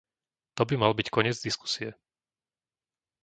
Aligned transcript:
To 0.57 0.61
by 0.67 0.73
mal 0.81 0.93
byť 0.99 1.07
koniec 1.15 1.37
diskusie. 1.45 1.89